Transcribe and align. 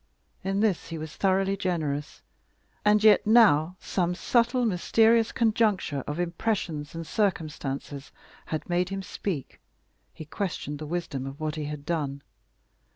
In 0.43 0.61
this 0.61 0.87
he 0.87 0.97
was 0.97 1.15
thoroughly 1.15 1.55
generous; 1.55 2.23
and 2.83 3.03
yet, 3.03 3.27
now 3.27 3.75
some 3.79 4.15
subtle, 4.15 4.65
mysterious 4.65 5.31
conjuncture 5.31 6.03
of 6.07 6.19
impressions 6.19 6.95
and 6.95 7.05
circumstances 7.05 8.11
had 8.47 8.67
made 8.67 8.89
him 8.89 9.03
speak, 9.03 9.61
he 10.11 10.25
questioned 10.25 10.79
the 10.79 10.87
wisdom 10.89 11.27
of 11.27 11.39
what 11.39 11.53
he 11.53 11.65
had 11.65 11.85
done. 11.85 12.23